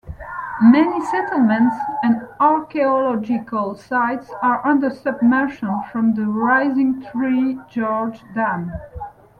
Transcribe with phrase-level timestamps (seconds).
[0.63, 8.71] Many settlements and archaeological sites are under submersion from the rising Three Gorges Dam.